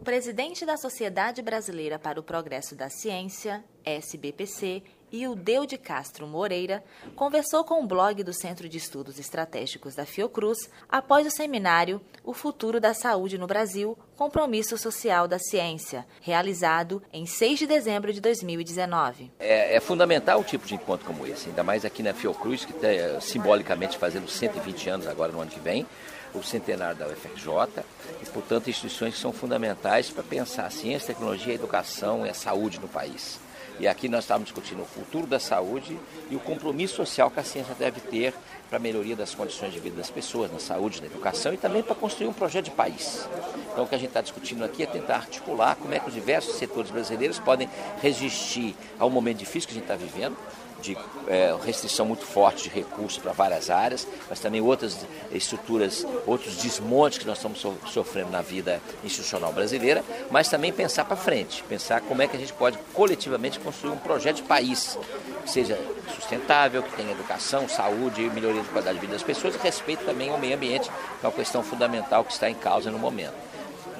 presidente 0.00 0.64
da 0.66 0.76
Sociedade 0.76 1.42
Brasileira 1.42 1.98
para 1.98 2.20
o 2.20 2.22
Progresso 2.22 2.74
da 2.74 2.88
Ciência, 2.88 3.64
SBPC, 3.84 4.82
Ildeu 5.10 5.66
de 5.66 5.78
Castro 5.78 6.26
Moreira, 6.26 6.82
conversou 7.16 7.64
com 7.64 7.82
o 7.82 7.86
blog 7.86 8.22
do 8.22 8.32
Centro 8.32 8.68
de 8.68 8.78
Estudos 8.78 9.18
Estratégicos 9.18 9.94
da 9.94 10.04
Fiocruz 10.04 10.70
após 10.88 11.26
o 11.26 11.30
seminário 11.30 12.00
O 12.24 12.32
Futuro 12.32 12.80
da 12.80 12.94
Saúde 12.94 13.38
no 13.38 13.46
Brasil, 13.46 13.96
Compromisso 14.16 14.76
Social 14.76 15.28
da 15.28 15.38
Ciência, 15.38 16.06
realizado 16.20 17.02
em 17.12 17.24
6 17.24 17.60
de 17.60 17.66
dezembro 17.66 18.12
de 18.12 18.20
2019. 18.20 19.30
É, 19.38 19.76
é 19.76 19.80
fundamental 19.80 20.40
um 20.40 20.44
tipo 20.44 20.66
de 20.66 20.74
encontro 20.74 21.06
como 21.06 21.26
esse, 21.26 21.48
ainda 21.48 21.62
mais 21.62 21.84
aqui 21.84 22.02
na 22.02 22.12
Fiocruz, 22.12 22.64
que 22.64 22.72
está 22.72 23.20
simbolicamente 23.20 23.96
fazendo 23.96 24.28
120 24.28 24.90
anos 24.90 25.06
agora 25.06 25.32
no 25.32 25.40
ano 25.40 25.50
que 25.50 25.60
vem 25.60 25.86
o 26.34 26.42
centenário 26.42 26.96
da 26.96 27.06
UFRJ 27.06 27.84
e, 28.22 28.26
portanto, 28.26 28.68
instituições 28.68 29.14
que 29.14 29.20
são 29.20 29.32
fundamentais 29.32 30.10
para 30.10 30.22
pensar 30.22 30.66
a 30.66 30.70
ciência, 30.70 31.10
a 31.10 31.14
tecnologia, 31.14 31.52
a 31.52 31.54
educação 31.54 32.26
e 32.26 32.28
a 32.28 32.34
saúde 32.34 32.78
no 32.78 32.88
país. 32.88 33.40
E 33.78 33.86
aqui 33.86 34.08
nós 34.08 34.24
estávamos 34.24 34.46
discutindo 34.48 34.82
o 34.82 34.84
futuro 34.84 35.26
da 35.26 35.38
saúde 35.38 35.98
e 36.30 36.34
o 36.34 36.40
compromisso 36.40 36.96
social 36.96 37.30
que 37.30 37.38
a 37.38 37.44
ciência 37.44 37.74
deve 37.78 38.00
ter 38.00 38.34
para 38.68 38.76
a 38.76 38.80
melhoria 38.80 39.14
das 39.14 39.34
condições 39.34 39.72
de 39.72 39.78
vida 39.78 39.96
das 39.96 40.10
pessoas, 40.10 40.50
na 40.50 40.58
saúde, 40.58 41.00
na 41.00 41.06
educação 41.06 41.54
e 41.54 41.56
também 41.56 41.82
para 41.82 41.94
construir 41.94 42.28
um 42.28 42.32
projeto 42.32 42.66
de 42.66 42.70
país. 42.72 43.26
Então 43.72 43.84
o 43.84 43.86
que 43.86 43.94
a 43.94 43.98
gente 43.98 44.08
está 44.08 44.20
discutindo 44.20 44.64
aqui 44.64 44.82
é 44.82 44.86
tentar 44.86 45.16
articular 45.16 45.76
como 45.76 45.94
é 45.94 46.00
que 46.00 46.08
os 46.08 46.14
diversos 46.14 46.56
setores 46.56 46.90
brasileiros 46.90 47.38
podem 47.38 47.68
resistir 48.02 48.74
ao 48.98 49.08
momento 49.08 49.38
difícil 49.38 49.68
que 49.68 49.74
a 49.74 49.78
gente 49.78 49.84
está 49.84 49.96
vivendo, 49.96 50.36
de 50.80 50.96
é, 51.26 51.56
restrição 51.64 52.06
muito 52.06 52.24
forte 52.24 52.64
de 52.64 52.68
recursos 52.68 53.18
para 53.18 53.32
várias 53.32 53.68
áreas, 53.70 54.06
mas 54.28 54.38
também 54.40 54.60
outras 54.60 54.96
estruturas, 55.32 56.06
outros 56.26 56.56
desmontes 56.56 57.18
que 57.18 57.26
nós 57.26 57.38
estamos 57.38 57.60
so, 57.60 57.76
sofrendo 57.86 58.30
na 58.30 58.42
vida 58.42 58.80
institucional 59.02 59.52
brasileira, 59.52 60.04
mas 60.30 60.48
também 60.48 60.72
pensar 60.72 61.04
para 61.04 61.16
frente, 61.16 61.64
pensar 61.64 62.00
como 62.02 62.22
é 62.22 62.28
que 62.28 62.36
a 62.36 62.40
gente 62.40 62.52
pode 62.52 62.78
coletivamente 62.94 63.58
construir 63.68 63.92
um 63.92 63.98
projeto 63.98 64.36
de 64.36 64.42
país 64.44 64.98
que 65.44 65.50
seja 65.50 65.78
sustentável, 66.14 66.82
que 66.82 66.96
tenha 66.96 67.12
educação, 67.12 67.68
saúde 67.68 68.22
melhoria 68.30 68.62
de 68.62 68.68
qualidade 68.68 68.94
de 68.94 69.00
vida 69.02 69.12
das 69.12 69.22
pessoas 69.22 69.54
e 69.54 69.58
respeito 69.58 70.06
também 70.06 70.30
ao 70.30 70.38
meio 70.38 70.56
ambiente, 70.56 70.88
que 70.88 71.26
é 71.26 71.28
uma 71.28 71.32
questão 71.32 71.62
fundamental 71.62 72.24
que 72.24 72.32
está 72.32 72.48
em 72.48 72.54
causa 72.54 72.90
no 72.90 72.98
momento. 72.98 73.34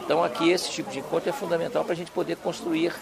Então 0.03 0.25
aqui 0.25 0.51
esse 0.51 0.71
tipo 0.71 0.91
de 0.91 1.01
encontro 1.01 1.29
é 1.29 1.33
fundamental 1.33 1.85
para 1.85 1.93
a 1.93 1.97
gente 1.97 2.11
poder 2.11 2.37
construir 2.37 2.95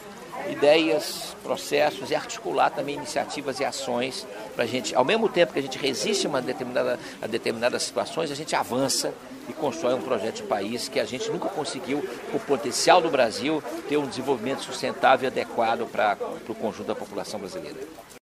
ideias, 0.50 1.36
processos 1.42 2.10
e 2.10 2.14
articular 2.14 2.70
também 2.70 2.96
iniciativas 2.96 3.60
e 3.60 3.64
ações 3.64 4.26
para 4.54 4.64
a 4.64 4.66
gente, 4.66 4.94
ao 4.94 5.04
mesmo 5.04 5.28
tempo 5.28 5.52
que 5.52 5.58
a 5.58 5.62
gente 5.62 5.78
resiste 5.78 6.26
a, 6.26 6.30
uma 6.30 6.40
determinada, 6.40 6.98
a 7.20 7.26
determinadas 7.26 7.82
situações, 7.82 8.30
a 8.30 8.34
gente 8.34 8.54
avança 8.54 9.12
e 9.48 9.52
constrói 9.52 9.94
um 9.94 10.02
projeto 10.02 10.36
de 10.36 10.42
país 10.44 10.88
que 10.88 10.98
a 10.98 11.04
gente 11.04 11.30
nunca 11.30 11.48
conseguiu, 11.48 12.06
com 12.30 12.36
o 12.36 12.40
potencial 12.40 13.00
do 13.00 13.08
Brasil, 13.10 13.62
ter 13.88 13.96
um 13.96 14.06
desenvolvimento 14.06 14.62
sustentável 14.62 15.28
e 15.28 15.32
adequado 15.32 15.86
para 15.86 16.16
o 16.48 16.54
conjunto 16.54 16.88
da 16.88 16.94
população 16.94 17.38
brasileira. 17.38 17.78